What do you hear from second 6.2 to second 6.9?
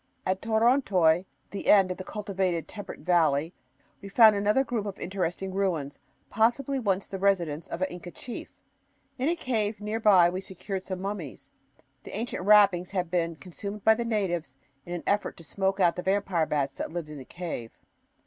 possibly